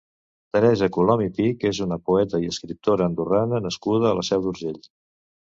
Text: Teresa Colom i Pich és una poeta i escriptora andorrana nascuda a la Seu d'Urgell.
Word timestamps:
Teresa 0.55 0.87
Colom 0.95 1.21
i 1.25 1.29
Pich 1.39 1.65
és 1.71 1.81
una 1.85 1.99
poeta 2.07 2.41
i 2.47 2.49
escriptora 2.55 3.07
andorrana 3.11 3.61
nascuda 3.67 4.09
a 4.13 4.17
la 4.23 4.27
Seu 4.33 4.45
d'Urgell. 4.49 4.83